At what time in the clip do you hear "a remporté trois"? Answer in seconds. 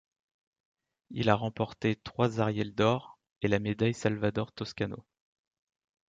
1.29-2.39